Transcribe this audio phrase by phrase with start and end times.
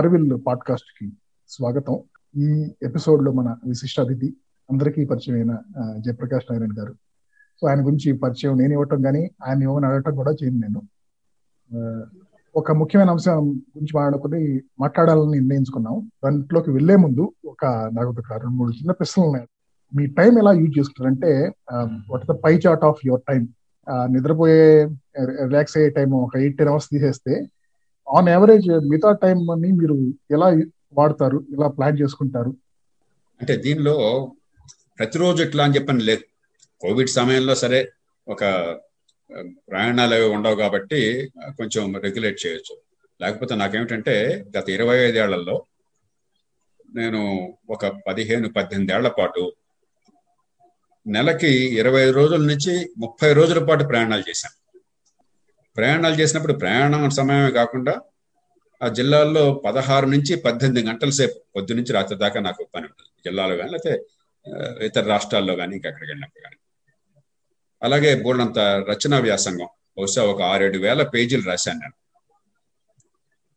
[0.00, 1.06] అరవిల్ పాడ్కాస్ట్కి
[1.48, 1.96] స్వాగతం.
[2.36, 2.46] ఈ
[2.82, 4.28] ఎపిసోడ్లో మన విశిష్ట అతిథి
[4.70, 5.52] అందరికీ పరిచయమైన
[5.98, 6.94] జయప్రకాష్ నారాయణ గారు.
[7.60, 10.80] సో ఆయన గురించి పరిచయం నేను ఇవ్వటం కానీ ఆయన ఇవ్వమని అడగటం కూడా చేయను నేను.
[12.56, 14.40] ఒక ముఖ్యమైన అంశం గురించి మాట్లాడుకుని
[14.80, 16.10] మాట్లాడాలని నిర్ణయించుకున్నాం.
[16.24, 19.46] దాంట్లోకి వెళ్ళే ముందు ఒక నాకు ఒక రెండు మూడు చిన్న ప్రశ్నలు ఉన్నాయి.
[19.96, 21.52] మీ టైం ఎలా use చేసుకుంటారంటే
[22.10, 23.42] what the pie chart of your time?
[24.12, 24.84] నిద్రపోయే
[25.46, 27.34] రిలాక్స్ అయ్యే టైం ఒక ఎయిట్ టెన్ అవర్స్ తీసేస్తే
[28.16, 29.94] ఆన్ యావరేజ్ మిగతా టైం అని మీరు
[30.30, 30.46] ఎలా
[30.92, 31.46] వాడతారు?
[31.52, 32.56] ఎలా ప్లాన్ చేసుకుంటారు?
[33.40, 33.96] అంటే దీనిలో
[34.98, 36.24] ప్రతిరోజు ఇట్లా అని చెప్పని లేదు.
[36.80, 37.92] కోవిడ్ సమయంలో సరే
[38.28, 38.44] ఒక
[39.68, 42.76] ప్రయాణాలు అవి ఉండవు కాబట్టి కొంచెం రెగ్యులేట్ చేయొచ్చు.
[43.20, 45.64] లేకపోతే నాకేమిటంటే గత ఇరవై ఐదేళ్ళలో
[46.96, 47.20] నేను
[47.70, 49.52] ఒక పదిహేను పద్దెనిమిది ఏళ్ళ పాటు
[51.06, 54.59] నెలకి ఇరవై రోజుల నుంచి ముప్పై రోజుల పాటు ప్రయాణాలు చేశాను.
[55.80, 57.94] ప్రయాణాలు చేసినప్పుడు ప్రయాణం సమయమే కాకుండా
[58.80, 63.10] ఆ జిల్లాల్లో పదహారు నుంచి పద్దెనిమిది గంటల సేపు పొద్దు నుంచి రాత్రి దాకా నాకు పని ఉంటుంది.
[63.24, 63.94] జిల్లాలో కానీ లేకపోతే
[64.86, 66.58] ఇతర రాష్ట్రాల్లో కానీ ఇంకెక్కడికి వెళ్ళినప్పుడు కానీ
[67.82, 68.58] అలాగే బోల్డంత
[68.90, 71.96] రచనా వ్యాసంగం బహుశా ఒక ఆరేడు వేల పేజీలు రాశాను నేను.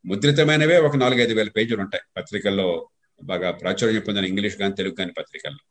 [0.05, 2.03] ముద్రితమైనవే ఒక నాలుగైదు వేల పేజీలు ఉంటాయి.
[2.17, 2.67] పత్రికల్లో
[3.21, 5.63] బాగా ప్రాచుర్యం పొందిన ఇంగ్లీష్ కానీ తెలుగు కానీ పత్రికల్లో.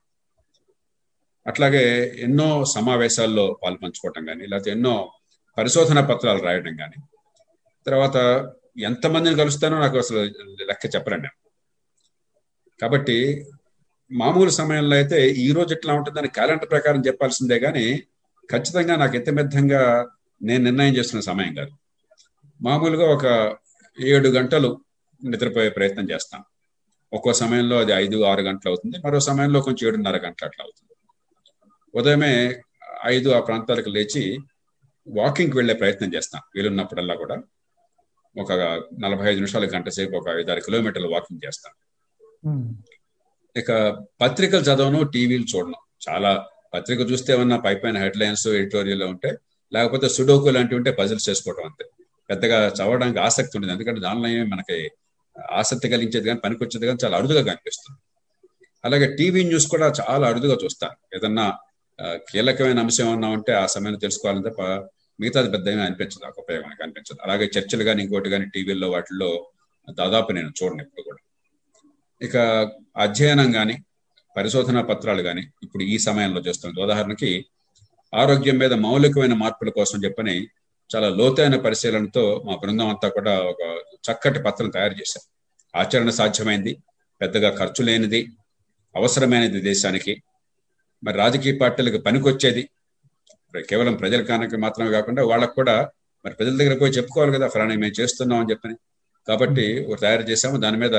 [1.46, 1.84] అట్లాగే
[2.18, 4.94] ఎన్నో సమావేశాల్లో పాల్పంచుకోవటం కానీ లేకపోతే ఎన్నో
[5.58, 6.98] పరిశోధన పత్రాలు రాయడం కానీ
[7.86, 8.16] తర్వాత
[8.78, 10.20] ఎంతమందిని కలుస్తానో నాకు అసలు
[10.68, 11.30] లెక్క చెప్పరండి
[12.80, 13.16] కాబట్టి
[14.10, 17.84] మామూలు సమయంలో అయితే ఈ రోజు ఎట్లా ఉంటుందని క్యాలెండర్ ప్రకారం చెప్పాల్సిందే కానీ
[18.50, 19.82] ఖచ్చితంగా నాకు ఇతమిద్దంగా
[20.40, 21.72] నేను నిర్ణయం చేస్తున్న సమయం కాదు.
[22.60, 23.26] మామూలుగా ఒక
[23.98, 24.70] ఏడు గంటలు
[25.22, 26.44] నిద్రపోయే ప్రయత్నం చేస్తాను
[27.12, 28.96] ఒక్కో సమయంలో అది ఐదు ఆరు గంటలు అవుతుంది.
[29.04, 30.94] మరో సమయంలో కొంచెం ఏడున్నర గంటలు అట్లా అవుతుంది.
[31.94, 32.62] ఉదయమే
[33.06, 34.22] ఐదు ఆ ప్రాంతాలకు లేచి
[35.06, 37.36] వాకింగ్కి వెళ్ళే ప్రయత్నం చేస్తాను వీలున్నప్పుడల్లా కూడా.
[38.36, 38.52] ఒక
[38.98, 41.76] నలభై ఐదు నిమిషాలు గంట సేపు ఒక ఐదు ఆరు కిలోమీటర్లు వాకింగ్ చేస్తాను
[43.56, 43.70] ఇక
[44.20, 45.78] పత్రికలు చదవను టీవీలు చూడను.
[46.08, 49.38] చాలా పత్రిక చూస్తే ఏమన్నా పై పైన హెడ్లైన్స్ ఎడిటోరియల్ ఉంటే
[49.72, 51.84] లేకపోతే సుడోకు లాంటివి ఉంటే పజిల్స్ చేసుకోవడం అంతే.
[52.30, 53.72] పెద్దగా చదవడానికి ఆసక్తి ఉండదు.
[53.72, 54.90] ఎందుకంటే దానిలో ఏమి మనకి
[55.52, 57.98] ఆసక్తి కలిగించేది కానీ పనికొచ్చేది కానీ చాలా అరుదుగా కనిపిస్తుంది.
[58.84, 61.16] అలాగే టీవీ న్యూస్ కూడా చాలా అరుదుగా చూస్తాను.
[61.16, 61.58] ఏదన్నా
[62.28, 64.62] కీలకమైన అంశం ఏమన్నా ఉంటే ఆ సమయంలో తెలుసుకోవాలని తప్ప
[65.18, 67.18] మిగతాది పెద్ద ఏమీ అనిపించదు ఒక ఉపయోగానికి అనిపించదు.
[67.24, 69.30] అలాగే చర్చలు కానీ ఇంకోటి కానీ టీవీల్లో వాటిల్లో
[69.90, 71.20] దాదాపు నేను చూడను ఇప్పుడు కూడా.
[72.20, 72.36] ఇక
[72.96, 73.74] అధ్యయనం కానీ
[74.36, 77.30] పరిశోధన పత్రాలు కానీ ఇప్పుడు ఈ సమయంలో చేస్తుంది ఉదాహరణకి
[78.12, 80.36] ఆరోగ్యం మీద మౌలికమైన మార్పుల కోసం చెప్పని
[80.90, 83.62] చాలా లోతైన పరిశీలనతో మా బృందం అంతా కూడా ఒక
[84.06, 85.26] చక్కటి పత్రం తయారు చేశారు.
[85.74, 86.72] ఆచరణ సాధ్యమైంది
[87.20, 88.20] పెద్దగా ఖర్చు లేనిది
[88.94, 90.12] అవసరమైనది దేశానికి
[91.04, 92.62] మరి రాజకీయ పార్టీలకు పనికొచ్చేది.
[93.68, 95.90] కేవలం ప్రజల కానికి మాత్రమే కాకుండా వాళ్ళకు కూడా
[96.24, 98.76] మరి ప్రజల దగ్గర పోయి చెప్పుకోవాలి కదా ఫలానా మేము చేస్తున్నాం అని చెప్పని.
[99.28, 100.96] కాబట్టి తయారు చేసాము దాని మీద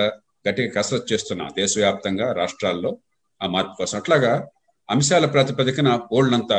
[0.48, 2.98] గట్టిగా కసరత్తు చేస్తున్నాం దేశవ్యాప్తంగా రాష్ట్రాల్లో
[3.44, 3.98] ఆ మార్పు కోసం.
[3.98, 4.48] అట్లాగా
[4.90, 6.54] అంశాల ప్రాతిపదికన బోల్డ్నంత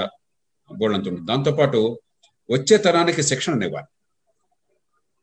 [0.71, 1.27] బోల్డ్నంత ఉంటుంది.
[1.27, 1.99] దాంతోపాటు
[2.51, 3.87] వచ్చే తరానికి శిక్షణ ఇవ్వాలి.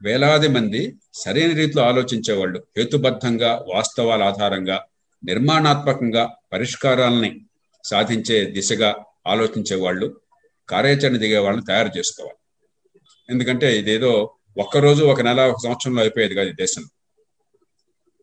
[0.02, 0.82] వేలాది మంది
[1.14, 4.78] సరైన రీతిలో ఆలోచించే వాళ్ళు హేతుబద్ధంగా వాస్తవాల ఆధారంగా
[5.24, 6.24] నిర్మాణాత్మకంగా
[6.54, 7.32] పరిష్కారాలని
[7.84, 10.20] సాధించే దిశగా ఆలోచించే వాళ్ళు
[10.70, 12.38] కార్యాచరణ దిగే వాళ్ళని తయారు చేసుకోవాలి.
[13.30, 16.84] ఎందుకంటే ఇదేదో ఒక్కరోజు ఒక నెల ఒక సంవత్సరంలో అయిపోయేది కాదు దేశం.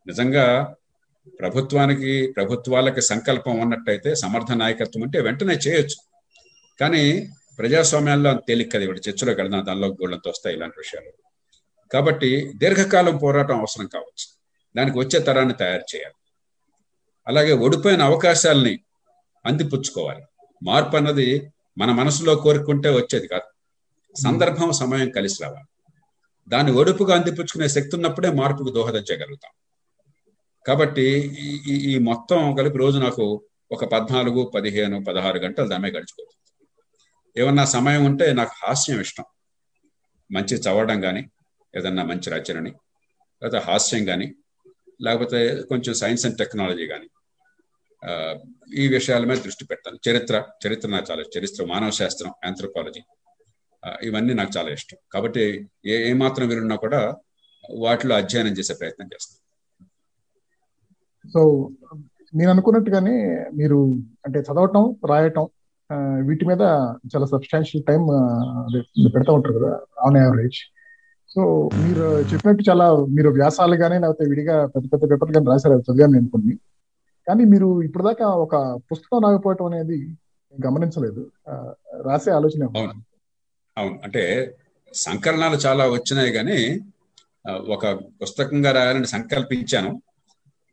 [0.06, 0.74] నిజంగా
[1.40, 5.96] ప్రభుత్వానికి ప్రభుత్వాలకి సంకల్పం ఉన్నట్టయితే సమర్థ నాయకత్వం అంటే వెంటనే చేయొచ్చు.
[6.80, 8.82] కానీ ప్రజాస్వామ్యాల్లో అంత తేలిక కదా.
[8.82, 11.12] ఇప్పుడు చర్చలోకి వెళ్దాం దానిలో గోళ్ళంతో వస్తాయి ఇలాంటి విషయాలు.
[11.92, 14.38] కాబట్టి దీర్ఘకాలం పోరాటం అవసరం కావచ్చు.
[14.76, 16.14] దానికి వచ్చే తరాన్ని తయారు చేయాలి.
[17.28, 18.78] అలాగే ఓడిపోయిన అవకాశాలని
[19.46, 20.22] అందిపుచ్చుకోవాలి.
[20.62, 23.48] మార్పు అన్నది మన మనసులో కోరుకుంటే వచ్చేది కాదు.
[24.22, 25.66] సందర్భం సమయం కలిసి రావాలి.
[26.48, 29.52] దాన్ని ఒడుపుగా అందిపుచ్చుకునే శక్తి ఉన్నప్పుడే మార్పుకు దోహదం చేయగలుగుతాం
[30.66, 31.06] కాబట్టి
[31.68, 36.34] ఈ ఈ మొత్తం కలిపి రోజు నాకు ఒక పద్నాలుగు పదిహేను పదహారు గంటలు దామే గడిచిపోతుంది.
[37.40, 39.24] ఏమన్నా సమయం ఉంటే నాకు హాస్యం ఇష్టం.
[40.32, 41.30] మంచి చదవడం కానీ
[41.76, 42.72] ఏదన్నా మంచి రచనని
[43.42, 44.34] లేకపోతే హాస్యం కానీ
[45.02, 47.08] లేకపోతే కొంచెం సైన్స్ అండ్ టెక్నాలజీ కానీ
[48.80, 53.02] ఈ విషయాల మీద దృష్టి పెడతాను చరిత్ర చరిత్ర నాకు చాలా చరిత్ర మానవ శాస్త్రం ఆంథ్రోపాలజీ
[54.02, 54.98] ఇవన్నీ నాకు చాలా ఇష్టం.
[55.14, 55.44] కాబట్టి
[55.92, 57.00] ఏ ఏమాత్రం వీరున్నా కూడా
[57.84, 59.40] వాటిలో అధ్యయనం చేసే ప్రయత్నం చేస్తాను.
[61.24, 61.40] సో
[62.32, 63.14] నేను అనుకున్నట్టుగానే
[63.60, 63.78] మీరు
[64.26, 65.46] అంటే చదవటం రాయటం
[66.28, 66.62] వీటి మీద
[67.12, 68.02] చాలా సబ్స్టాన్షియల్ టైం
[69.14, 69.70] పెడతా ఉంటారు కదా
[70.06, 70.58] ఆన్ యావరేజ్
[71.30, 71.42] సో
[71.84, 72.86] మీరు చెప్పినట్టు చాలా
[73.16, 76.54] మీరు వ్యాసాలు కానీ లేకపోతే విడిగా పెద్ద పెద్ద పేపర్లు కానీ రాశారు చదివాను నేను కొన్ని.
[77.28, 80.08] కానీ మీరు ఇప్పటిదాకా ఒక పుస్తకం రాకపోవటం అనేది
[80.66, 81.30] గమనించలేదు.
[82.02, 83.02] రాసే ఆలోచన అవును.
[83.78, 84.00] అవును.
[84.04, 84.54] అంటే
[84.94, 86.80] సంకలనాలు చాలా వచ్చినాయి కానీ
[87.50, 87.86] ఒక
[88.22, 90.02] పుస్తకంగా రాయాలని సంకల్పించాను.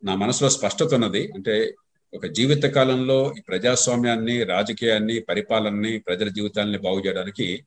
[0.04, 1.32] నా మనసులో స్పష్టత ఉన్నది.
[1.36, 1.74] అంటే
[2.16, 7.66] ఒక జీవిత కాలంలో ఈ ప్రజాస్వామ్యాన్ని రాజకీయాన్ని పరిపాలనని ప్రజల జీవితాలని బాగు చేయడానికి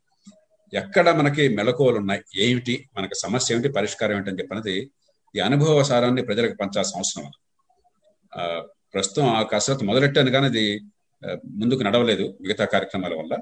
[0.75, 2.23] ఎక్కడ మనకి మెలకువలు ఉన్నాయి?
[2.37, 2.89] ఏమిటి?
[2.97, 3.69] మనకి సమస్య ఏమిటి?
[3.69, 4.91] పరిష్కారం ఏమిటి అని చెప్పినది
[5.37, 7.31] ఈ అనుభవ సారాన్ని ప్రజలకు పంచాల్సిన అవసరం.
[8.95, 10.65] ప్రస్తుతం ఆ కసరత్తు మొదలెట్టాను కానీ అది
[11.61, 13.35] ముందుకు నడవలేదు మిగతా కార్యక్రమాల వల్ల.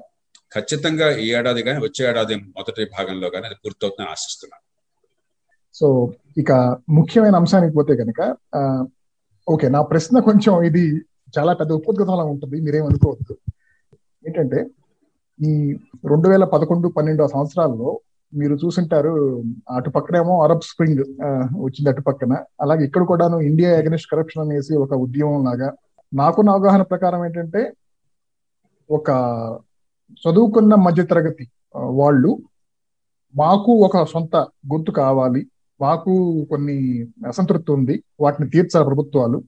[0.51, 4.63] ఖచ్చితంగా ఈ ఏడాది కానీ వచ్చే ఏడాది మొదటి భాగంలో కానీ అది పూర్తవుతుందని ఆశిస్తున్నాను.
[5.75, 5.87] సో
[6.41, 6.51] ఇక
[6.97, 8.21] ముఖ్యమైన అంశానికి పోతే కనుక
[9.47, 10.83] ఓకే నా ప్రశ్న కొంచెం ఇది
[11.37, 13.35] చాలా పెద్ద ఉపోద్గతంలా ఉంటుంది మీరేమనుకోవద్దు
[14.23, 14.59] ఏంటంటే
[15.39, 15.51] ఈ
[16.11, 17.89] రెండు వేల పదకొండు పన్నెండు సంవత్సరాల్లో
[18.33, 19.11] మీరు చూసింటారు
[19.75, 21.03] అటు పక్కనేమో అరబ్ స్ప్రింగ్
[21.65, 22.33] వచ్చింది అటు పక్కన.
[22.61, 25.69] అలాగే ఇక్కడ కూడాను ఇండియా అగెనిస్ట్ కరప్షన్ అనేసి ఒక ఉద్యమం లాగా.
[26.13, 27.61] నాకున్న అవగాహన ప్రకారం ఏంటంటే
[28.89, 29.09] ఒక
[30.21, 31.45] చదువుకున్న మధ్యతరగతి
[31.99, 32.31] వాళ్ళు
[33.35, 34.35] మాకు ఒక సొంత
[34.73, 35.41] గుర్తు కావాలి
[35.81, 36.13] మాకు
[36.49, 36.77] కొన్ని
[37.27, 39.39] అసంతృప్తి ఉంది వాటిని తీర్చాలి ప్రభుత్వాలు.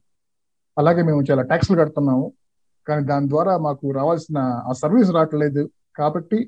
[0.77, 2.25] అలాగే మేము చాలా ట్యాక్స్లు కడుతున్నాము
[2.87, 4.37] కానీ దాని ద్వారా మాకు రావాల్సిన
[4.69, 5.63] ఆ సర్వీస్ రావట్లేదు.
[5.99, 6.39] కాబట్టి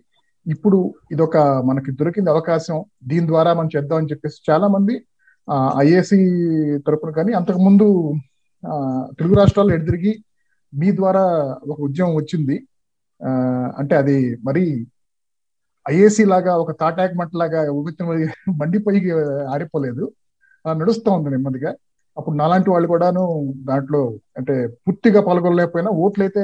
[0.46, 0.78] ఇప్పుడు
[1.14, 1.38] ఇదొక
[1.70, 2.78] మనకి దొరికింది అవకాశం.
[3.10, 4.96] దీని ద్వారా మనం చేద్దామని చెప్పేసి చాలా మంది
[5.84, 6.18] ఐఏసి
[6.88, 7.88] తరపున కానీ అంతకుముందు
[9.20, 10.14] తెలుగు రాష్ట్రాల్లో ఎడిదిరిగి
[10.74, 11.24] మీ ద్వారా
[11.72, 12.58] ఒక ఉద్యమం వచ్చింది.
[13.80, 14.18] అంటే అది
[14.48, 14.64] మరి
[15.86, 18.08] ఐఏసీ లాగా ఒక తాటాక్ లాగా ఉగెత్తిన
[18.62, 19.00] మండిపోయి
[19.54, 20.06] ఆరిపోలేదు.
[20.66, 21.72] నడుస్తూ ఉంది నెమ్మదిగా.
[22.18, 23.24] అప్పుడు నాలాంటి వాళ్ళు కూడాను
[23.70, 24.02] దాంట్లో
[24.38, 24.54] అంటే
[24.86, 26.44] పూర్తిగా పాల్గొనలేకపోయినా ఓట్లు అయితే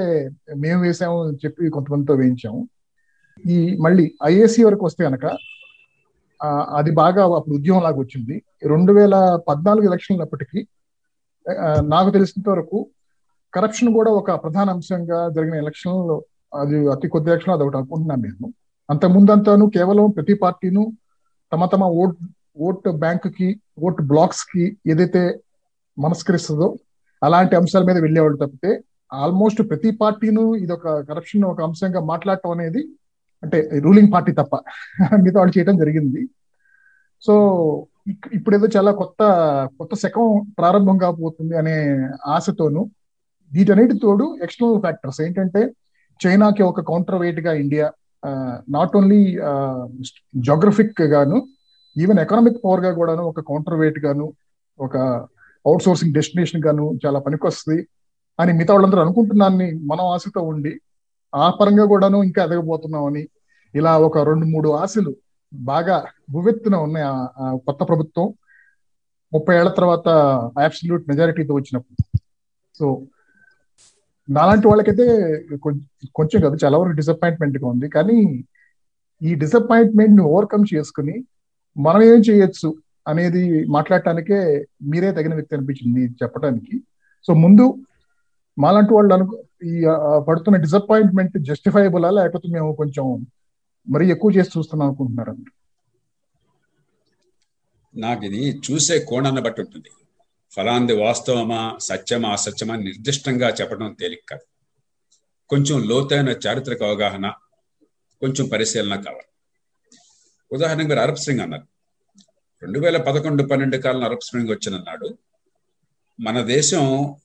[0.64, 2.62] మేము వేసాము అని చెప్పి కొంతమందితో వేయించాము.
[3.56, 5.26] ఈ మళ్ళీ ఐఏసీ వరకు వస్తే కనుక
[6.80, 8.36] అది బాగా అప్పుడు ఉద్యమం లాగా వచ్చింది.
[8.64, 9.16] రెండు వేల
[9.48, 10.60] పద్నాలుగు ఎలక్షన్లు అప్పటికి
[11.94, 12.80] నాకు తెలిసినంత వరకు
[13.54, 16.18] కరప్షన్ కూడా ఒక ప్రధాన అంశంగా జరిగిన ఎలక్షన్లో
[16.54, 18.48] అది అతి కొద్ది ఎలక్షన్ అది ఒకటి అనుకుంటున్నాను నేను.
[18.90, 20.84] అంతకుముందంతాను కేవలం ప్రతి పార్టీను
[21.52, 22.18] తమ తమ ఓట్
[22.68, 23.50] ఓట్ బ్యాంకుకి
[23.84, 25.22] ఓట్ బ్లాక్స్కి ఏదైతే
[25.98, 26.68] మనస్కరిస్తుందో
[27.22, 28.72] అలాంటి అంశాల మీద వెళ్ళేవాళ్ళు తప్పితే
[29.12, 32.82] ఆల్మోస్ట్ ప్రతి పార్టీను ఇది ఒక కరప్షన్ ఒక అంశంగా మాట్లాడటం అనేది
[33.48, 34.56] అంటే రూలింగ్ పార్టీ తప్ప.
[35.24, 36.22] మిగతా వాళ్ళు చేయడం జరిగింది.
[37.24, 37.34] సో
[38.38, 39.22] ఇప్పుడు ఏదో చాలా కొత్త
[39.80, 40.28] కొత్త శకం
[40.60, 41.76] ప్రారంభం కాబోతుంది అనే
[42.36, 42.82] ఆశతోను
[43.52, 45.62] వీటన్నిటి తోడు ఎక్స్టర్నల్ ఫ్యాక్టర్స్ ఏంటంటే
[46.20, 47.88] చైనాకి ఒక కౌంటర్ వెయిట్గా ఇండియా
[48.76, 49.20] నాట్ ఓన్లీ
[50.48, 51.38] జోగ్రఫిక్ గాను
[51.96, 54.26] ఈవెన్ ఎకనామిక్ పవర్గా కూడాను ఒక కౌంటర్ వెయిట్ గాను
[54.80, 54.98] ఒక
[55.66, 57.80] అవుట్ సోర్సింగ్ డెస్టినేషన్ గాను చాలా పనికొస్తుంది
[58.40, 60.74] అని మిగతా వాళ్ళందరూ అనుకుంటున్నాన్ని మనం ఆశతో ఉండి
[61.34, 63.24] ఆ పరంగా కూడాను ఇంకా ఎదగబోతున్నామని
[63.80, 65.12] ఇలా ఒక రెండు మూడు ఆశలు
[65.54, 65.96] బాగా
[66.34, 67.06] భువెత్తున ఉన్నాయి
[67.44, 68.28] ఆ కొత్త ప్రభుత్వం.
[69.32, 70.08] ముప్పై ఏళ్ళ తర్వాత
[70.66, 71.98] అబ్సల్యూట్ మెజారిటీతో వచ్చినప్పుడు.
[72.76, 72.86] సో
[74.30, 75.06] నాలాంటి వాళ్ళకైతే
[76.18, 77.88] కొంచెం కదా చాలా వరకు డిసప్పాయింట్మెంట్గా ఉంది.
[77.96, 78.18] కానీ
[79.22, 81.16] ఈ డిసప్పాయింట్మెంట్ని ఓవర్కమ్ చేసుకుని
[81.76, 82.70] మనం ఏం చేయొచ్చు
[83.12, 83.44] అనేది
[83.76, 84.40] మాట్లాడటానికే
[84.92, 86.76] మీరే తగిన వ్యక్తి అనిపించింది చెప్పడానికి
[87.26, 87.66] సో ముందు
[88.58, 89.36] మాలాంటి వాళ్ళు అనుకో
[89.72, 89.74] ఈ
[90.28, 93.06] పడుతున్న డిసప్పాయింట్మెంట్ జస్టిఫైబులా లేకపోతే మేము కొంచెం
[93.90, 95.36] మరి ఎక్కువ చేసి చూస్తున్నాం అనుకుంటున్నారు
[97.96, 99.90] నాకు ఇది చూసే కోణాన్ని బట్టి ఉంటుంది.
[100.52, 104.46] ఫలాంది వాస్తవమా సత్యమా అసత్యమా నిర్దిష్టంగా చెప్పడం తేలిక కాదు.
[105.50, 107.34] కొంచెం లోతైన చారిత్రక అవగాహన
[108.22, 109.28] కొంచెం పరిశీలన కావాలి.
[110.52, 111.68] ఉదాహరణకు మీరు అరబ్ సింగ్ అన్నారు.
[112.62, 115.18] రెండు వేల పదకొండు పన్నెండు కాలం అరబ్ స్ప్రింగ్ వచ్చినన్నాడు
[116.20, 117.16] మన దేశం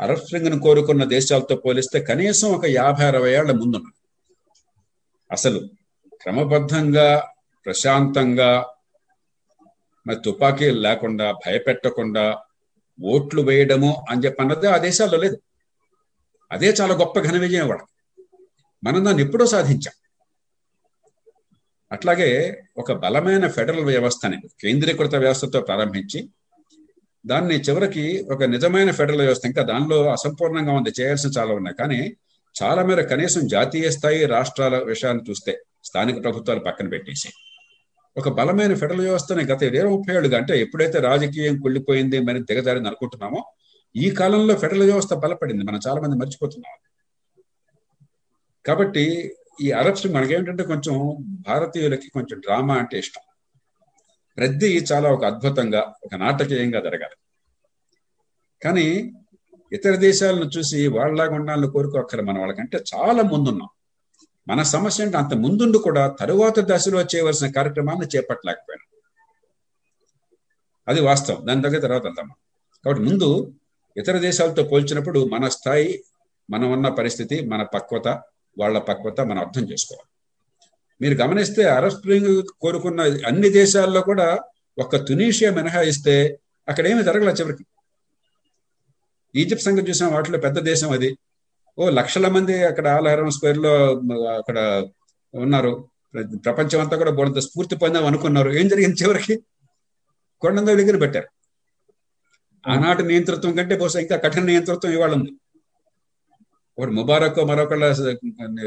[0.00, 3.94] అరబ్ స్ప్రింగ్ను కోరుకున్న దేశాలతో పోలిస్తే కనీసం ఒక యాభై అరవై ఏళ్ళ ముందున్నది.
[5.30, 5.77] అసలు
[6.22, 7.28] క్రమబద్ధంగా
[7.64, 8.66] ప్రశాంతంగా
[10.06, 12.38] మరి తుపాకీలు లేకుండా భయపెట్టకుండా
[13.04, 15.38] ఓట్లు వేయడము అని చెప్పన్నది ఆ దేశాల్లో లేదు.
[16.52, 18.22] అదే చాలా గొప్ప ఘన విజయం వాళ్ళకి.
[18.84, 19.92] మనం దాన్ని ఎప్పుడో సాధించాం.
[21.92, 26.28] అట్లాగే ఒక బలమైన ఫెడరల్ వ్యవస్థని కేంద్రీకృత వ్యవస్థతో ప్రారంభించి
[27.26, 31.76] దాన్ని చివరికి ఒక నిజమైన ఫెడరల్ వ్యవస్థ ఇంకా దానిలో అసంపూర్ణంగా ఉంది చేయాల్సిన చాలా ఉన్నాయి.
[31.76, 32.12] కానీ
[32.62, 37.28] చాలా మేర కనీసం జాతీయ స్థాయి రాష్ట్రాల విషయాన్ని చూస్తే స్థానిక ప్రభుత్వాలు పక్కన పెట్టేసి
[38.16, 43.44] ఒక బలమైన ఫెడరల్ వ్యవస్థని గత ఇరవై ముప్పై ఏళ్ళుగా అంటే ఎప్పుడైతే రాజకీయం కుళ్ళిపోయింది మరి దిగజారిని అనుకుంటున్నామో
[43.96, 45.64] ఈ కాలంలో ఫెడరల్ వ్యవస్థ బలపడింది.
[45.64, 46.76] మనం చాలా మంది మర్చిపోతున్నాం
[48.66, 53.22] కాబట్టి ఈ అరబ్స్ మనకేమిటంటే కొంచెం భారతీయులకి కొంచెం డ్రామా అంటే ఇష్టం.
[54.36, 57.16] ప్రతి చాలా ఒక అద్భుతంగా ఒక నాటకీయంగా జరగాలి.
[58.64, 59.14] కానీ
[59.72, 63.68] ఇతర దేశాలను చూసి వాళ్ళలాగా ఉండాలని కోరుకోక్కర్ మన వాళ్ళకంటే చాలా ముందున్నాం.
[64.48, 68.88] మన సమస్య అంటే అంత ముందుండి కూడా తరువాత దశలో చేయవలసిన కార్యక్రమాన్ని చేపట్టలేకపోయాను.
[70.88, 71.46] అది వాస్తవం.
[71.46, 72.30] దాని దగ్గర తర్వాత వెళ్తాం
[72.84, 73.54] కాబట్టి ముందు
[73.96, 76.04] ఇతర దేశాలతో పోల్చినప్పుడు మన స్థాయి
[76.50, 78.08] మనం ఉన్న పరిస్థితి మన పక్వత
[78.58, 80.08] వాళ్ళ పక్వత మనం అర్థం చేసుకోవాలి.
[81.00, 84.38] మీరు గమనిస్తే అరబ్ స్ప్రింగ్ కోరుకున్న అన్ని దేశాల్లో కూడా
[84.78, 86.38] ఒక్క తునీషియా మినహాయిస్తే
[86.68, 87.66] అక్కడ ఏమి జరగల చివరికి.
[89.36, 91.18] ఈజిప్ట్ సంగతి చూసిన వాటిలో పెద్ద దేశం అది.
[91.78, 93.72] ఓ లక్షల మంది అక్కడ ఆలహరం స్క్వేర్లో
[94.38, 94.58] అక్కడ
[95.34, 95.88] ఉన్నారు.
[96.44, 98.50] ప్రపంచం అంతా కూడా బోడంత స్ఫూర్తి పొందాం అనుకున్నారు.
[98.50, 99.34] ఏం జరిగింది చివరికి?
[100.40, 101.28] కొండంద దగ్గర పెట్టారు.
[102.68, 105.32] ఆనాటి నియంతృత్వం కంటే బహుశా ఇంకా కఠిన నియంతృత్వం ఇవాళ ఉంది.
[106.78, 107.84] ఒకటి ముబారక్ మరొకళ్ళ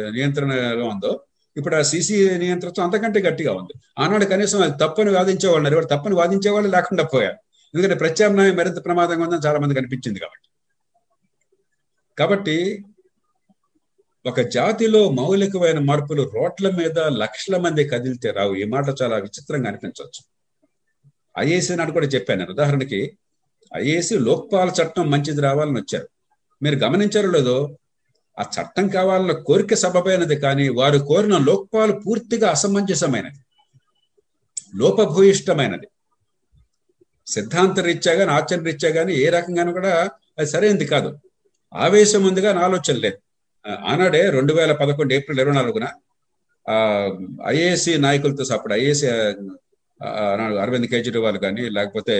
[0.09, 1.11] నియంత్రణలో ఉందో
[1.57, 3.73] ఇప్పుడు ఆ సీసీ నియంతృత్వం అంతకంటే గట్టిగా ఉంది.
[3.99, 7.39] ఆనాడు కనీసం అది తప్పని వాదించేవాళ్ళు ఎవరు తప్పని వాదించేవాళ్ళు లేకుండా పోయారు.
[7.73, 10.47] ఎందుకంటే ప్రత్యామ్నాయం మరింత ప్రమాదంగా ఉందని చాలా మంది కనిపించింది కాబట్టి.
[12.19, 12.85] కాబట్టి
[14.25, 18.55] ఒక జాతిలో మౌలికమైన మార్పులు రోడ్ల మీద లక్షల మంది కదిలితే రావు.
[18.55, 20.21] ఈ మాట చాలా విచిత్రంగా అనిపించవచ్చు.
[21.37, 23.17] ఐఏసీ నాడు కూడా చెప్పాను ఉదాహరణకి
[23.77, 26.09] ఐఏసీ లోక్పాల చట్టం మంచిది రావాలని వచ్చారు.
[26.63, 27.77] మీరు గమనించారో లేదో
[28.39, 33.39] ఆ చట్టం కావాలన్న కోరిక సభపైనది కానీ వారు కోరిన లోక్పాలు పూర్తిగా అసమంజసమైనది.
[34.75, 35.87] లోపభూయిష్టమైనది.
[37.27, 41.19] సిద్ధాంత రీత్యా కానీ ఆచరణ రీత్యా కానీ ఏ రకంగానూ కూడా అది సరైనది కాదు.
[41.73, 43.17] ఆవేశం ఉంది కానీ ఆలోచన లేదు.
[43.65, 45.87] ఆనాడే రెండు వేల పదకొండు ఏప్రిల్ ఇరవై నాలుగున
[47.45, 49.07] ఐఏసి నాయకులతో అప్పుడు ఐఏసి
[50.63, 52.15] అరవింద్ కేజ్రీవాల్ కానీ లేకపోతే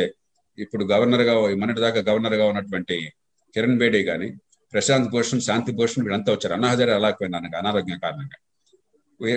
[0.57, 3.13] ఇప్పుడు గవర్నర్గా మొన్నటి దాకా గవర్నర్గా ఉన్నటువంటి
[3.55, 4.29] కిరణ్ బేడీ కానీ
[4.73, 6.53] ప్రశాంత్ భూషణ్ శాంతి భూషణ్ వీళ్ళంతా వచ్చారు.
[6.53, 8.37] అన్నా హజారే అలాకపోయినాను అనారోగ్యం కారణంగా.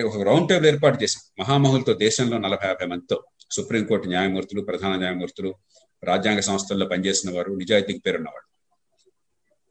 [0.05, 1.23] ఒక రౌండ్ టేబుల్ ఏర్పాటు చేశాం.
[1.39, 3.17] మహామహులతో దేశంలో నలభై యాభై మందితో
[3.51, 5.55] సుప్రీంకోర్టు న్యాయమూర్తులు ప్రధాన న్యాయమూర్తులు
[6.03, 8.47] రాజ్యాంగ సంస్థల్లో పనిచేసిన వారు నిజాయితీకి పేరున్నవాడు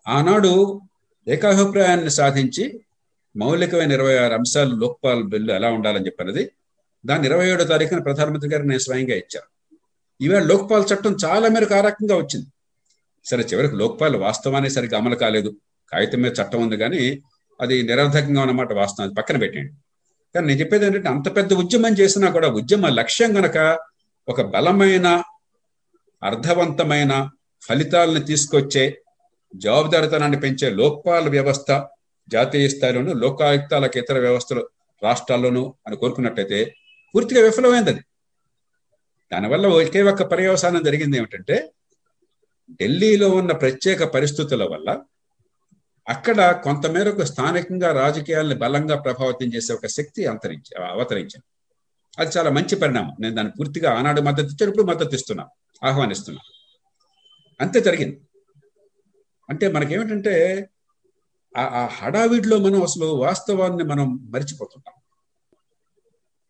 [0.06, 0.52] ఆనాడు
[1.28, 2.80] ఏకాభిప్రాయాన్ని సాధించి
[3.36, 6.52] మౌలికమైన ఇరవై ఆరు అంశాలు లోక్పాల్ బిల్లు ఎలా ఉండాలని చెప్పినది.
[7.06, 9.48] దాన్ని ఇరవై ఏడో తారీఖున ప్రధానమంత్రి గారు నేను స్వయంగా ఇచ్చాను.
[10.20, 12.46] ఈవేళ లోక్పాల్ చట్టం చాలా మేరకు ఆ రకంగా వచ్చింది.
[13.24, 15.56] సరే చివరికి లోక్పాల్ వాస్తవానికి సరిగ్గా అమలు కాలేదు.
[15.92, 17.22] కాగితం మీద చట్టం ఉంది కానీ
[17.60, 19.72] అది నిరర్ధకంగా ఉన్నమాట వాస్తవం అది పక్కన పెట్టండి
[20.34, 23.78] కానీ నేను చెప్పేది ఏంటంటే అంత పెద్ద ఉద్యమం చేసినా కూడా ఉద్యమ లక్ష్యం గనక
[24.28, 25.22] ఒక బలమైన
[26.22, 27.28] అర్థవంతమైన
[27.62, 29.00] ఫలితాలను తీసుకొచ్చే
[29.54, 31.88] జవాబుదారితనాన్ని పెంచే లోక్పాల వ్యవస్థ
[32.28, 34.68] జాతీయ స్థాయిలోను లోకాయుక్తాలకు ఇతర వ్యవస్థలు
[35.02, 36.76] రాష్ట్రాల్లోనూ అని కోరుకున్నట్టయితే
[37.14, 38.00] పూర్తిగా విఫలమైంది అది.
[39.32, 41.72] దానివల్ల ఒకే ఒక్క పర్యవసానం జరిగింది ఏమిటంటే
[42.72, 45.02] ఢిల్లీలో ఉన్న ప్రత్యేక పరిస్థితుల వల్ల
[46.08, 51.46] అక్కడ కొంతమేరకు స్థానికంగా రాజకీయాలను బలంగా ప్రభావితం చేసే ఒక శక్తి అంతరించి అవతరించింది.
[52.18, 53.16] అది చాలా మంచి పరిణామం.
[53.20, 55.48] నేను దాన్ని పూర్తిగా ఆనాడు మద్దతు ఇచ్చాను ఇప్పుడు మద్దతు ఇస్తున్నా
[55.84, 56.42] ఆహ్వానిస్తున్నా
[57.60, 58.20] అంతే జరిగింది.
[59.50, 60.68] అంటే మనకేమిటంటే
[61.56, 64.94] ఆ హడావిడిలో మనం అసలు వాస్తవాన్ని మనం మరిచిపోతుంటాం.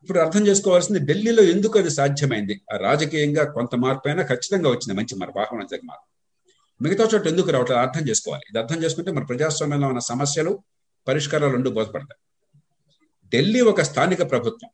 [0.02, 2.60] ఇప్పుడు అర్థం చేసుకోవాల్సింది ఢిల్లీలో ఎందుకు అది సాధ్యమైంది?
[2.74, 4.94] ఆ రాజకీయంగా కొంత మార్పు అయినా ఖచ్చితంగా వచ్చింది.
[4.94, 6.08] మంచి మరి వాహనం జరిగిన మార్పు.
[6.82, 7.80] మిగతా చోట ఎందుకు రావట్లేదు?
[7.80, 8.42] అర్థం చేసుకోవాలి.
[8.50, 10.62] ఇది అర్థం చేసుకుంటే మన ప్రజాస్వామ్యంలో ఉన్న సమస్యలు
[11.08, 12.20] పరిష్కారాలు రెండు బోధపడతాయి.
[13.28, 14.70] ఢిల్లీ ఒక స్థానిక ప్రభుత్వం.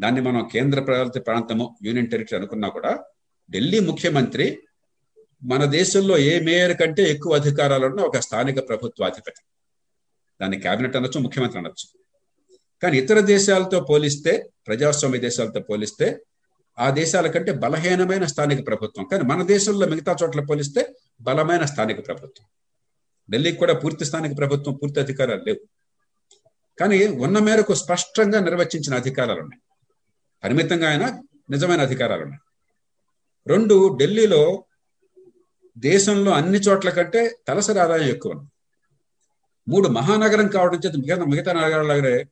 [0.00, 3.04] దాన్ని మనం కేంద్ర ప్రభుత్వ ప్రాంతము యూనియన్ టెరిటరీ అనుకున్నా కూడా
[3.50, 4.58] ఢిల్లీ ముఖ్యమంత్రి
[5.44, 9.42] మన దేశంలో ఏ మేయర్ కంటే ఎక్కువ అధికారాలు ఉన్న ఒక స్థానిక ప్రభుత్వాధిపతి.
[10.40, 11.98] దాన్ని కేబినెట్ అనొచ్చు ముఖ్యమంత్రి అనొచ్చు.
[12.82, 16.18] కానీ ఇతర దేశాలతో పోలిస్తే ప్రజాస్వామ్య దేశాలతో పోలిస్తే
[16.78, 19.06] ఆ దేశాల కంటే బలహీనమైన స్థానిక ప్రభుత్వం.
[19.12, 22.46] కానీ మన దేశంలో మిగతా చోట్ల పోలిస్తే బలమైన స్థానిక ప్రభుత్వం.
[23.30, 25.68] ఢిల్లీకి కూడా పూర్తి స్థానిక ప్రభుత్వం పూర్తి అధికారాలు లేవు.
[26.80, 29.62] కానీ ఉన్న మేరకు స్పష్టంగా నిర్వచించిన అధికారాలు ఉన్నాయి.
[30.44, 32.40] పరిమితంగా అయినా నిజమైన అధికారాలు ఉన్నాయి.
[33.46, 34.64] రెండు ఢిల్లీలో
[35.78, 38.32] దేశంలో అన్ని చోట్ల కంటే తలసరి ఆదాయం ఎక్కువ
[39.68, 42.24] మూడు మహానగరం కావడం చేత మిగతా మిగతా నగరాలే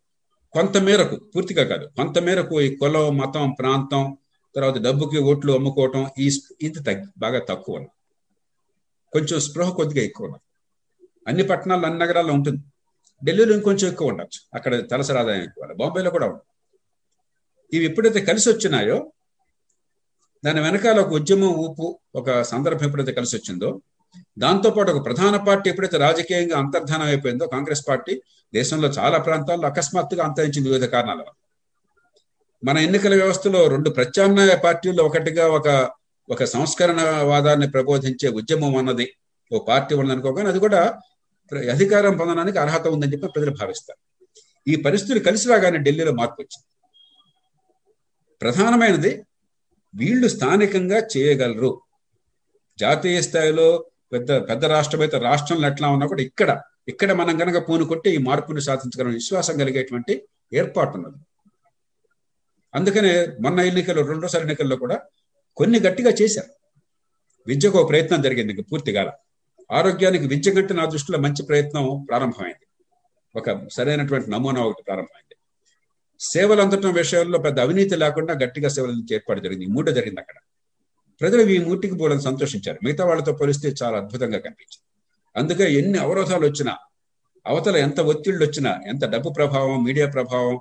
[0.52, 4.16] కొంత మేరకు పూర్తిగా కాదు కొంత మేరకు ఈ కులం మతం ప్రాంతం
[4.56, 6.30] తర్వాత డబ్బుకి ఓట్లు అమ్ముకోవటం ఈ
[6.62, 7.86] ఇది తగ్గి బాగా తక్కువ
[9.12, 10.38] కొంచెం స్పృహ కొద్దిగా ఎక్కువ
[11.28, 12.62] అన్ని పట్టణాల్లో అన్ని నగరాల్లో ఉంటుంది.
[13.24, 14.40] ఢిల్లీలో ఇంకొంచెం ఎక్కువ ఉండొచ్చు.
[14.54, 16.48] అక్కడ తలసరి ఆదాయం ఎక్కువ బాంబేలో కూడా ఉంటుంది
[17.76, 19.12] ఇవి ఎప్పుడైతే కలిసి వచ్చినాయో
[20.44, 23.80] దాని వెనకాల ఒక ఉద్యమం ఊపు ఒక సందర్భం ఎప్పుడైతే కలిసి వచ్చిందో
[24.38, 28.22] దాంతోపాటు ఒక ప్రధాన పార్టీ ఎప్పుడైతే రాజకీయంగా అంతర్ధానం అయిపోయిందో కాంగ్రెస్ పార్టీ
[28.54, 31.32] దేశంలో చాలా ప్రాంతాల్లో అకస్మాత్తుగా అంతరించింది వివిధ కారణాల వల్ల.
[32.62, 35.68] మన ఎన్నికల వ్యవస్థలో రెండు ప్రత్యామ్నాయ పార్టీల్లో ఒకటిగా ఒక
[36.28, 39.06] ఒక సంస్కరణవాదాన్ని ప్రబోధించే ఉద్యమం అన్నది
[39.52, 41.00] ఓ పార్టీ ఉన్నదనుకోగానే అది కూడా
[41.70, 44.00] అధికారం పొందడానికి అర్హత ఉందని చెప్పి ప్రజలు భావిస్తారు.
[44.68, 46.66] ఈ పరిస్థితులు కలిసి రాగానే ఢిల్లీలో మార్పు వచ్చింది.
[48.40, 49.12] ప్రధానమైనది
[49.94, 51.70] వీళ్ళు స్థానికంగా చేయగలరు.
[52.78, 53.66] జాతీయ స్థాయిలో
[54.12, 56.50] పెద్ద పెద్ద రాష్ట్రం అయితే రాష్ట్రంలో ఎట్లా ఉన్నా కూడా ఇక్కడ
[56.88, 60.14] ఇక్కడ మనం కనుక పూనుకుంటే ఈ మార్పుని సాధించగలం విశ్వాసం కలిగేటువంటి
[60.52, 61.18] ఏర్పాటు ఉన్నది.
[62.74, 64.96] అందుకనే మొన్న ఎన్నికల్లో రెండోసారి ఎన్నికల్లో కూడా
[65.56, 66.52] కొన్ని గట్టిగా చేశారు.
[67.46, 69.02] విద్యకు ఒక ప్రయత్నం జరిగింది పూర్తిగా
[69.70, 72.66] ఆరోగ్యానికి విద్య కంటే నా దృష్టిలో మంచి ప్రయత్నం ప్రారంభమైంది.
[73.34, 75.31] ఒక సరైనటువంటి నమూనా ఒకటి ప్రారంభమైంది.
[76.30, 79.64] సేవలు అందటం విషయంలో పెద్ద అవినీతి లేకుండా గట్టిగా సేవలు ఏర్పాటు జరిగింది.
[79.64, 80.34] ఈ మూట జరిగింది అక్కడ.
[81.20, 82.78] ప్రజలు ఈ మూటికి పోవడం సంతోషించారు.
[82.84, 84.86] మిగతా వాళ్ళతో పోలిస్తే చాలా అద్భుతంగా కనిపించింది.
[85.36, 86.76] అందుకే ఎన్ని అవరోధాలు వచ్చినా
[87.46, 90.60] అవతల ఎంత ఒత్తిళ్ళు వచ్చినా ఎంత డబ్బు ప్రభావం మీడియా ప్రభావం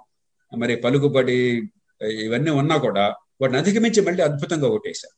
[0.58, 1.62] మరి పలుకుబడి
[2.02, 5.16] ఇవన్నీ ఉన్నా కూడా వాటిని అధిగమించి మళ్ళీ అద్భుతంగా ఓటేశారు.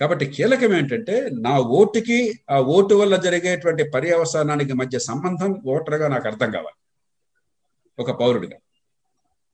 [0.00, 6.50] కాబట్టి కీలకం ఏంటంటే నా ఓటుకి ఆ ఓటు వల్ల జరిగేటువంటి పర్యవసానానికి మధ్య సంబంధం ఓటర్గా నాకు అర్థం
[6.50, 6.78] కావాలి.
[7.98, 8.58] ఒక పౌరుడిగా.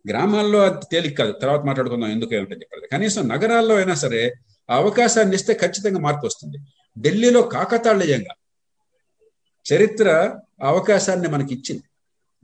[0.09, 1.33] గ్రామాల్లో అది తేలిక కాదు.
[1.33, 4.35] తర్వాత మాట్లాడుకుందాం ఎందుకు ఏమిటని చెప్పారు కనీసం నగరాల్లో అయినా సరే
[4.71, 6.59] ఆ అవకాశాన్ని ఇస్తే ఖచ్చితంగా మార్పు వస్తుంది.
[7.01, 8.35] ఢిల్లీలో కాకతాళీయంగా
[9.75, 11.83] చరిత్ర అవకాశాన్ని మనకి ఇచ్చింది.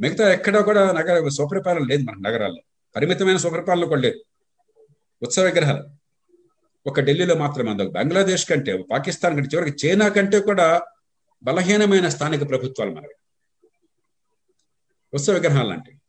[0.01, 2.63] మిగతా ఎక్కడా కూడా నగర స్వపరిపాలన లేదు మన నగరాల్లో.
[2.97, 4.21] పరిమితమైన స్వపరిపాలన కూడా లేదు.
[5.23, 5.85] ఉత్సవ విగ్రహాలు.
[6.87, 10.83] ఒక ఢిల్లీలో మాత్రమే అందరు బంగ్లాదేశ్ కంటే పాకిస్తాన్ కంటే చివరికి చైనా కంటే కూడా
[11.43, 13.15] బలహీనమైన స్థానిక ప్రభుత్వాలు మనవి.
[15.15, 16.00] ఉత్సవ విగ్రహాలు లాంటివి.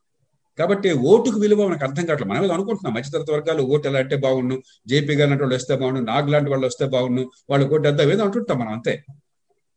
[0.61, 2.33] కాబట్టి ఓటుకు విలువ మనకు అర్థం కావట్లేదు.
[2.33, 2.93] మనం ఏదో అనుకుంటున్నాం.
[2.93, 4.55] మధ్యతరగతి వర్గాలు ఓటు ఎలా అంటే బాగుండు.
[4.87, 5.99] జేపీ గారు లాంటి వాళ్ళు వస్తే బాగుండు.
[5.99, 7.23] నాగ్ లాంటి వాళ్ళు వస్తే బాగుండు.
[7.49, 8.93] వాళ్ళు ఓటు వద్దా ఏదో అంటుంటాం మనం అంతే.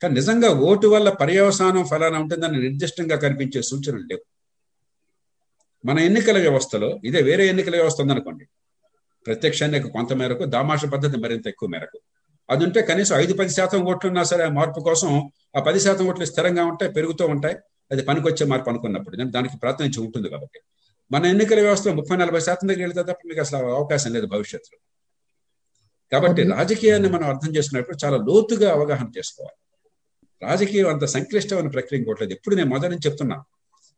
[0.02, 4.24] కానీ నిజంగా ఓటు వల్ల పర్యవసానం ఫలానా ఉంటుందని నిర్దిష్టంగా కనిపించే సూచనలు లేవు.
[5.84, 8.44] మన ఎన్నికల వ్యవస్థలో ఇదే వేరే ఎన్నికల వ్యవస్థ ఉందనుకోండి.
[9.26, 11.98] ప్రత్యక్ష ఎన్నిక కొంత మేరకు దామాష పద్ధతి మరింత ఎక్కువ మేరకు.
[12.50, 15.10] అది ఉంటే కనీసం ఐదు పది శాతం ఓట్లు ఉన్నా సరే మార్పు కోసం
[15.56, 17.56] ఆ పది శాతం ఓట్లు స్థిరంగా ఉంటాయి పెరుగుతూ ఉంటాయి.
[17.94, 20.60] అది పనికొచ్చే మార్పు అనుకున్నప్పుడు దానికి ప్రాతినిధ్యం ఉంటుంది కాబట్టి.
[21.12, 24.78] మన ఎన్నికల వ్యవస్థలో ముప్పై నలభై శాతం దగ్గర వెళ్తే తప్ప మీకు అసలు అవకాశం లేదు భవిష్యత్తులో.
[26.12, 29.58] కాబట్టి రాజకీయాన్ని మనం అర్థం చేసుకున్నప్పుడు చాలా లోతుగా అవగాహన చేసుకోవాలి.
[30.42, 33.44] రాజకీయం అంత సంక్లిష్టమైన ప్రక్రియ ఇంకోట్లేదు ఎప్పుడు నేను మొదటి నుంచి చెప్తున్నా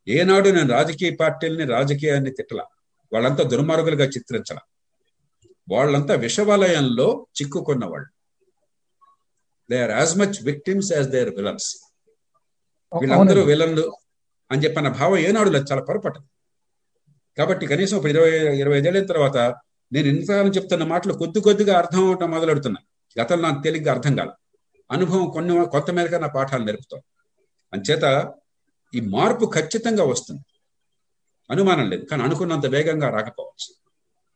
[0.08, 2.62] ఏనాడు నేను రాజకీయ పార్టీలని రాజకీయాన్ని తిట్టల.
[3.12, 4.58] వాళ్ళంతా దుర్మార్గులుగా చిత్రించాల.
[5.68, 8.08] వాళ్ళంతా విషవలయంలో చిక్కుకున్న వాళ్ళు
[9.70, 11.85] they are as much victims as their villains
[13.00, 13.92] వీళ్ళందరూ విలన్లు
[14.50, 16.20] అని చెప్పిన భావం ఏనాడు లేదు చాలా పొరపాటు.
[17.38, 19.36] కాబట్టి కనీసం ఇప్పుడు ఇరవై ఇరవై ఐదేళ్ళ తర్వాత
[19.92, 22.80] నేను ఇంతకాలం చెప్తున్న మాటలు కొద్ది కొద్దిగా అర్థం అవటం మొదలెడుతున్నా
[23.22, 24.30] గతంలో నాకు తేలిగ్గా అర్థం కాదు
[24.92, 27.00] అనుభవం కొన్ని కొంత మేరకు నా పాఠాలు నేర్పుతాం.
[27.72, 28.32] అంచేత
[28.94, 30.42] ఈ మార్పు ఖచ్చితంగా వస్తుంది.
[31.50, 32.04] అనుమానం లేదు.
[32.04, 33.74] కానీ అనుకున్నంత వేగంగా రాకపోవచ్చు.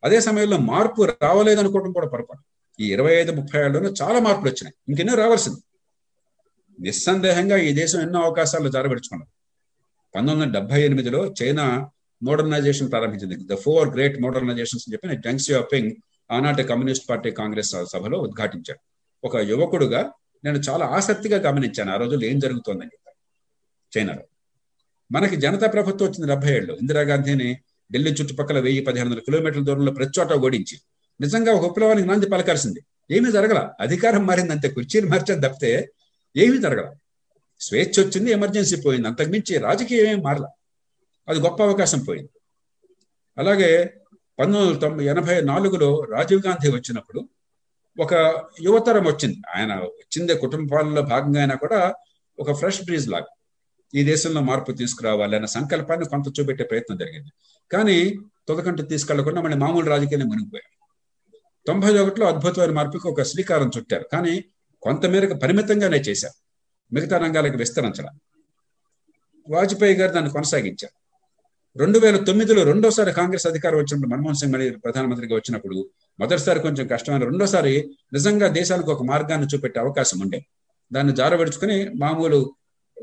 [0.03, 2.41] అదే సమయంలో మార్పు రావలేదనుకోవడం కూడా పొరపాటు.
[2.79, 4.75] ఈ ఇరవై ఐదు ముప్పై ఏళ్ళలోనే చాలా మార్పులు వచ్చినాయి.
[4.89, 5.59] ఇంకెన్నో రావాల్సింది.
[6.79, 9.29] నిస్సందేహంగా ఈ దేశం ఎన్నో అవకాశాలు జారబెడుచుకున్నది.
[10.15, 11.89] పంతొమ్మిది వందల డెబ్బై ఎనిమిదిలో చైనా
[12.23, 13.35] మోడర్నైజేషన్ ప్రారంభించింది.
[13.53, 15.91] ద ఫోర్ గ్రేట్ మోడర్నైజేషన్స్ అని చెప్పి జంగ్ సియాపింగ్
[16.31, 18.79] ఆనాటి కమ్యూనిస్ట్ పార్టీ కాంగ్రెస్ సభలో ఉద్ఘాటించాడు
[19.23, 20.11] ఒక యువకుడుగా
[20.43, 21.91] నేను చాలా ఆసక్తిగా గమనించాను.
[21.91, 23.19] ఆ రోజుల్లో ఏం జరుగుతోందని చెప్పాను
[23.97, 24.23] చైనాలో.
[25.11, 27.57] మనకి జనతా ప్రభుత్వం వచ్చింది డెబ్బై ఏళ్ళు ఇందిరాగాంధీని
[27.93, 30.77] ఢిల్లీ చుట్టుపక్కల వెయ్యి పదిహేను వందల కిలోమీటర్ల దూరంలో ప్రతి చోట ఓడించి
[31.21, 32.79] నిజంగా ఒక విప్లవానికి నాంది పలకాల్సింది
[33.11, 33.69] ఏమీ జరగల.
[33.79, 35.91] అధికారం మారింది అంతే కుర్చీలు మార్చారు తప్పితే
[36.37, 36.93] ఏమీ జరగల.
[37.59, 39.07] స్వేచ్ఛ వచ్చింది ఎమర్జెన్సీ పోయింది.
[39.07, 40.47] అంతకుమించి రాజకీయం ఏం మారల.
[41.27, 42.29] అది గొప్ప అవకాశం పోయింది.
[43.37, 43.93] అలాగే
[44.39, 47.29] పంతొమ్మిది వందల తొంభై ఎనభై నాలుగులో రాజీవ్ గాంధీ వచ్చినప్పుడు
[47.99, 48.13] ఒక
[48.61, 49.37] యువతరం వచ్చింది.
[49.55, 51.95] ఆయన వచ్చిందే కుటుంబాలలో భాగంగా అయినా కూడా
[52.39, 53.25] ఒక ఫ్రెష్ బ్రీజ్ లాగా.
[53.95, 57.29] ఈ దేశంలో మార్పు తీసుకురావాలి అన్న సంకల్పాన్ని కొంత చూపెట్టే ప్రయత్నం జరిగింది.
[57.71, 58.15] కానీ
[58.47, 60.87] తొదకంటే తీసుకెళ్ళకుండా మళ్ళీ మామూలు రాజకీయాన్ని మునిగిపోయారు
[61.67, 64.05] తొంభై ఒకటిలో అద్భుతమైన మార్పుకి ఒక శ్రీకారం చుట్టారు.
[64.11, 64.43] కానీ
[64.81, 66.33] కొంతమేరకు పరిమితంగానే చేశారు.
[66.93, 68.19] మిగతా రంగాలకు విస్తరించడం.
[69.49, 71.01] వాజ్పేయి గారు దాన్ని కొనసాగించారు.
[71.77, 75.89] రెండు వేల తొమ్మిదిలో రెండోసారి కాంగ్రెస్ అధికారం వచ్చినప్పుడు మన్మోహన్ సింగ్ మళ్ళీ ప్రధానమంత్రిగా వచ్చినప్పుడు
[76.19, 80.45] మొదటిసారి కొంచెం కష్టమైన రెండోసారి నిజంగా దేశానికి ఒక మార్గాన్ని చూపెట్టే అవకాశం ఉండే.
[80.93, 82.55] దాన్ని జారబడుచుకుని మామూలు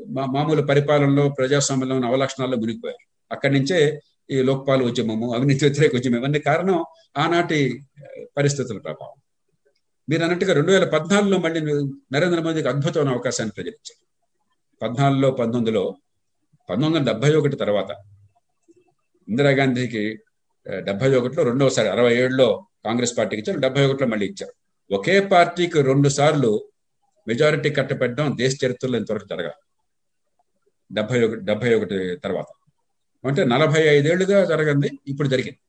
[0.09, 3.07] మామూలు పరిపాలనలో ప్రజాస్వామ్యంలో ఉన్న అవలక్షణాల్లో మునిగిపోయారు.
[3.31, 6.85] అక్కడి నుంచే ఈ లోక్పాల్ ఉద్యమము అవినీతి వ్యతిరేక ఉద్యమం ఇవన్నీ కారణం
[7.17, 7.83] ఆనాటి
[8.37, 9.21] పరిస్థితుల ప్రభావం.
[10.09, 11.59] మీరు అన్నట్టుగా రెండు వేల పద్నాలుగులో మళ్ళీ
[12.15, 14.01] నరేంద్ర మోదీకి అద్భుతమైన అవకాశాన్ని ప్రజలించారు
[14.81, 15.83] పద్నాలుగులో పంతొమ్మిదిలో
[16.69, 17.91] పంతొమ్మిది వందల డెబ్బై ఒకటి తర్వాత
[19.27, 20.03] ఇందిరాగాంధీకి
[20.65, 22.47] డెబ్బై ఒకటిలో రెండవసారి అరవై ఏడులో
[22.85, 24.53] కాంగ్రెస్ పార్టీకి ఇచ్చారు డెబ్బై ఒకటిలో మళ్ళీ ఇచ్చారు.
[24.91, 26.51] ఒకే పార్టీకి రెండు సార్లు
[27.27, 29.59] మెజారిటీ కట్టపెట్టడం దేశ చరిత్రలో ఇంతవరకు జరగాలి.
[30.91, 32.49] డెబ్బై ఒకటి డెబ్బై ఒకటి తర్వాత.
[33.23, 35.61] అంటే నలభై ఐదేళ్ళుగా జరగంది ఇప్పుడు జరిగింది.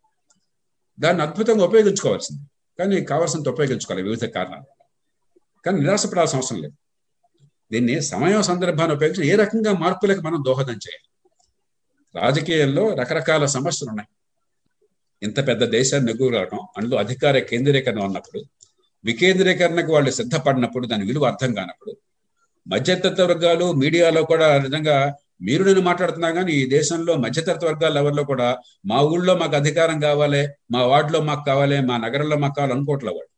[0.99, 2.43] దాన్ని అద్భుతంగా ఉపయోగించుకోవాల్సింది.
[2.81, 4.69] కానీ కావాల్సినంత ఉపయోగించుకోవాలి వివిధ కారణాలు.
[5.67, 6.77] కానీ నిరాశపడాల్సిన అవసరం లేదు.
[7.73, 11.07] దీన్ని సమయం సందర్భాన్ని ఉపయోగించి ఏ రకంగా మార్పులకు మనం దోహదం చేయాలి?
[12.15, 14.09] రాజకీయాల్లో రకరకాల సమస్యలు ఉన్నాయి.
[15.23, 18.41] ఇంత పెద్ద దేశాన్ని నెగ్గురావడం అందులో అధికార కేంద్రీకరణ ఉన్నప్పుడు
[19.05, 21.93] వికేంద్రీకరణకు వాళ్ళు సిద్ధపడినప్పుడు దాని విలువ అర్థం కానప్పుడు
[22.67, 24.97] మధ్యతరగతి వర్గాలు మీడియాలో కూడా నిజంగా
[25.41, 30.49] మీరు నేను మాట్లాడుతున్నా కానీ ఈ దేశంలో మధ్యతరగతి వర్గాల లెవెల్లో కూడా మా ఊళ్ళో మాకు అధికారం కావాలి
[30.71, 33.31] మా వార్డులో మాకు కావాలి మా నగరంలో మాకు కావాలి అనుకోవట్లే వాళ్ళు.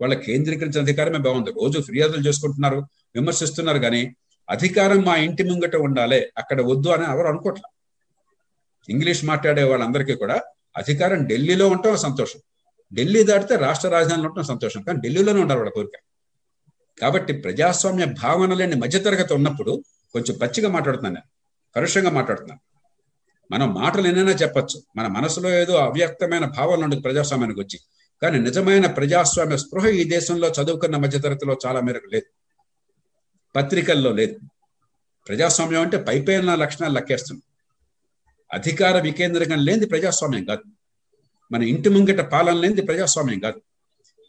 [0.00, 1.50] వాళ్ళ కేంద్రీకరించిన అధికారమే బాగుంది.
[1.50, 2.78] రోజు ఫిర్యాదులు చేసుకుంటున్నారు
[3.14, 4.14] విమర్శిస్తున్నారు కానీ
[4.50, 7.68] అధికారం మా ఇంటి ముంగట ఉండాలి అక్కడ వద్దు అని ఎవరు అనుకోవట్లే.
[8.88, 10.36] ఇంగ్లీష్ మాట్లాడే వాళ్ళందరికీ కూడా
[10.76, 12.40] అధికారం ఢిల్లీలో ఉండటం సంతోషం.
[12.94, 15.96] ఢిల్లీ దాటితే రాష్ట్ర రాజధానిలో ఉండటం సంతోషం కానీ ఢిల్లీలోనే ఉండాలి వాళ్ళ కోరిక.
[17.00, 21.14] కాబట్టి ప్రజాస్వామ్య భావన లేని మధ్యతరగతి ఉన్నప్పుడు కొంచెం పచ్చిగా మాట్లాడుతున్నాను.
[21.14, 21.30] నేను
[21.76, 22.60] పరుషంగా మాట్లాడుతున్నాను.
[23.50, 24.82] మనం మాటలు ఎన్నైనా చెప్పచ్చు.
[24.96, 27.80] మన మనసులో ఏదో అవ్యక్తమైన భావాలు ఉండదు ప్రజాస్వామ్యానికి వచ్చి.
[28.22, 32.24] కానీ నిజమైన ప్రజాస్వామ్య స్పృహ ఈ దేశంలో చదువుకున్న మధ్యతరగతిలో చాలా మేరకు లేదు.
[33.56, 34.38] పత్రికల్లో లేదు.
[35.28, 37.42] ప్రజాస్వామ్యం అంటే పైపైన లక్షణాలు లెక్కేస్తుంది
[38.52, 40.62] అధికార వికేంద్రీకరణ లేనిది ప్రజాస్వామ్యం కాదు.
[41.52, 43.60] మన ఇంటి ముంగిట పాలన లేనిది ప్రజాస్వామ్యం కాదు.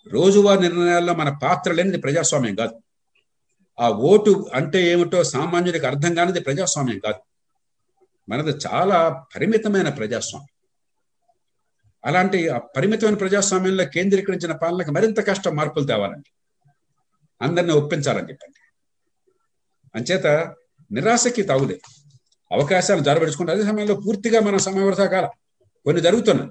[0.07, 2.81] రోజువారీ నిర్ణయాల్లో మన పాత్ర లేనిది ప్రజాస్వామ్యం కాదు.
[3.79, 7.19] ఆ ఓటు అంటే ఏమిటో సామాన్యుడికి అర్థం కానిది ప్రజాస్వామ్యం కాదు.
[8.29, 10.57] మనది చాలా పరిమితమైన ప్రజాస్వామ్యం.
[12.05, 16.31] అలాంటి ఆ పరిమితమైన ప్రజాస్వామ్యంలో కేంద్రీకరించిన పాలనకు మరింత కష్టం మార్పులు తేవాలండి.
[17.41, 18.59] అందరిని ఒప్పించాలని చెప్పండి.
[19.95, 20.55] అంచేత
[20.91, 21.81] నిరాశకి తగులే
[22.51, 25.29] అవకాశాలు జరబడుచుకుంటే అదే సమయంలో పూర్తిగా మన సమయం కాల
[25.85, 26.49] కొన్ని జరుగుతున్నాయి.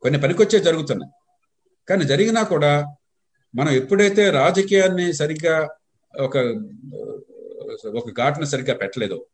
[0.00, 1.12] కొన్ని పనికొచ్చే జరుగుతున్నాయి.
[1.88, 2.94] కానీ జరిగినా కూడా
[3.54, 5.68] మనం ఎప్పుడైతే రాజకీయాన్ని సరిగ్గా
[6.20, 6.36] ఒక
[7.86, 9.26] ఒక ఘాటును సరిగ్గా పెట్టలేదు.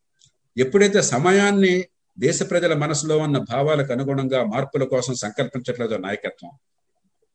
[0.56, 1.84] ఎప్పుడైతే సమయాన్ని
[2.18, 6.50] దేశ ప్రజల మనసులో ఉన్న భావాలకు అనుగుణంగా మార్పుల కోసం సంకల్పించట్లేదో నాయకత్వం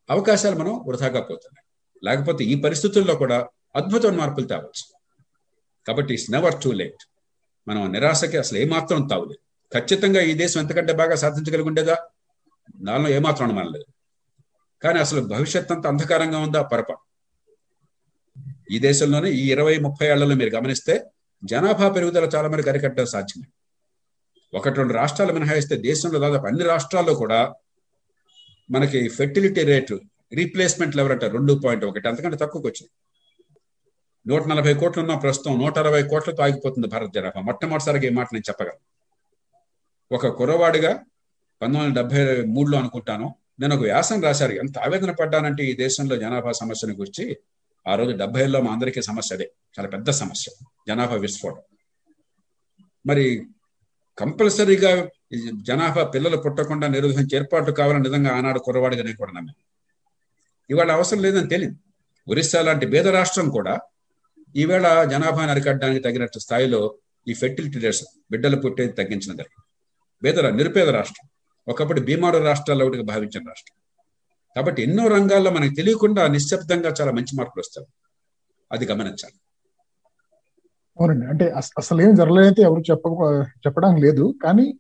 [0.10, 1.66] అవకాశాలు మనం వృధాగా పోతున్నాయి.
[2.04, 4.86] లేకపోతే ఈ పరిస్థితుల్లో కూడా అద్భుతమైన మార్పులు తేవచ్చు.
[5.88, 7.10] కాబట్టి ఇట్స్ నెవర్ టూ లేట్
[7.68, 9.40] మనం నిరాశకి అసలు ఏమాత్రం తావులేదు.
[9.80, 11.98] ఖచ్చితంగా ఈ దేశం ఎంతకంటే బాగా సాధించగలిగి ఉండేదా?
[12.76, 13.86] దానిలో ఏమాత్రం అనుమానం లేదు.
[14.82, 16.62] కానీ అసలు భవిష్యత్ అంత అంధకారంగా ఉందా?
[16.62, 17.03] పొరపాటు.
[18.74, 21.06] ఈ దేశంలోనే ఈ ఇరవై ముప్పై ఏళ్ళలో మీరు గమనిస్తే
[21.44, 23.48] జనాభా పెరుగుదల చాలా మేరకు అరికట్టడం సాధ్యమే.
[24.58, 27.54] ఒకటి రెండు రాష్ట్రాలు మినహాయిస్తే దేశంలో దాదాపు అన్ని రాష్ట్రాల్లో కూడా
[28.72, 30.02] మనకి ఫెర్టిలిటీ రేటు
[30.34, 32.90] రీప్లేస్మెంట్ లెవెల్ అంటే రెండు పాయింట్ ఒకటి అంతకంటే తక్కువకి వచ్చింది.
[34.28, 37.42] నూట నలభై కోట్లు ఉన్న ప్రస్తుతం నూట అరవై కోట్లతో ఆగిపోతుంది భారత జనాభా.
[37.42, 38.80] మొట్టమొదటిసారిగా ఈ మాట నేను చెప్పగలను.
[40.16, 40.94] ఒక కురవాడిగా
[41.62, 43.36] పంతొమ్మిది వందల డెబ్బై మూడులో అనుకుంటాను.
[43.60, 44.52] నేను ఒక వ్యాసం రాశారు.
[44.52, 47.38] ఎంత ఆవేదన పడ్డానంటే ఈ దేశంలో జనాభా సమస్యను గురించి
[47.88, 49.52] ఆ రోజు డెబ్బైలో మా అందరికీ సమస్య అదే.
[49.80, 50.66] చాలా పెద్ద సమస్య.
[50.88, 51.62] జనాభా విస్ఫోటం.
[53.06, 53.46] మరి
[54.18, 55.10] కంపల్సరీగా
[55.62, 59.64] జనాభా పిల్లలు పుట్టకుండా నిరోధించే ఏర్పాటు కావాలని నిజంగా ఆనాడు కుర్రవాడిగా నేను కూడా నమ్మాను.
[60.70, 61.76] ఇవాళ అవసరం లేదని తెలియదు
[62.28, 63.80] ఒరిస్సా లాంటి పేద రాష్ట్రం కూడా
[64.56, 66.96] ఈవేళ జనాభాను అరికట్టడానికి తగినట్టు స్థాయిలో
[67.28, 69.44] ఈ ఫెర్టిలిటీ రేట్స్ బిడ్డలు పుట్టేది తగ్గించినది
[70.24, 71.30] పేద నిరుపేద రాష్ట్రం.
[71.68, 73.83] ఒకప్పుడు బీమారు రాష్ట్రాల్లో ఒకటిగా భావించిన రాష్ట్రం.
[74.56, 77.88] కాబట్టి ఎన్నో రంగాల్లో మనకు తెలియకుండా నిశ్శబ్దంగా చాలా మంచి మార్పులు వస్తాయి.
[78.72, 79.34] అది గమనించాలి.
[81.00, 81.26] అవునండి.
[81.26, 83.08] అంటే అసలు ఏం జరగలేదైతే ఎవరు చెప్ప
[83.68, 84.34] చెప్పడం లేదు.
[84.44, 84.78] కానీ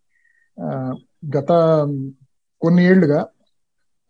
[1.37, 1.47] గత
[2.61, 3.27] కొన్ని ఏళ్ళుగా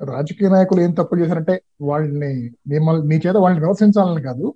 [0.03, 4.53] రాజకీయ నాయకులు ఏం తప్పు చేశారంటే వాళ్ళని మిమ్మల్ని మీ చేత వాళ్ళని విమర్శించాలని కాదు.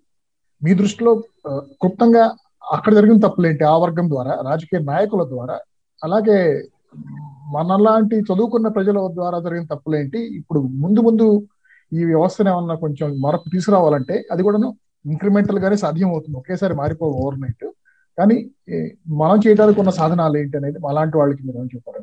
[0.63, 2.35] మీ దృష్టిలో క్లుప్తంగా
[2.71, 3.63] అక్కడ జరిగిన తప్పులేంటి?
[3.63, 5.59] ఆ వర్గం ద్వారా రాజకీయ నాయకుల ద్వారా
[6.03, 6.67] అలాగే
[7.47, 10.19] మనలాంటి చదువుకున్న ప్రజల ద్వారా జరిగిన తప్పులేంటి?
[10.39, 11.27] ఇప్పుడు ముందు ముందు
[11.91, 14.69] ఈ వ్యవస్థను ఏమన్నా కొంచెం మార్పు తీసుకురావాలంటే అది కూడాను
[15.05, 17.65] ఇంక్రిమెంటల్ గానే సాధ్యం అవుతుంది ఒకేసారి మారిపో ఓవర్ నైట్
[18.17, 18.37] కానీ
[19.21, 22.01] మనం చేయడానికి ఉన్న సాధనాలు ఏంటి అనేది అలాంటి వాళ్ళకి మీరు చెప్పారు?